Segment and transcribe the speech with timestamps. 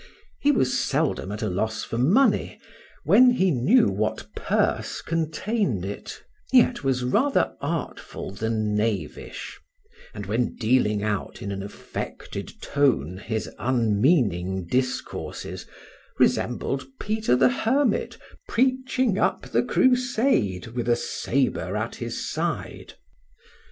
[0.39, 2.59] He was seldom at a loss for money
[3.03, 9.59] when he knew what purse contained it; yet, was rather artful than knavish,
[10.15, 15.67] and when dealing out in an affected tone his unmeaning discourses,
[16.17, 22.95] resembled Peter the Hermit, preaching up the crusade with a sabre at his side.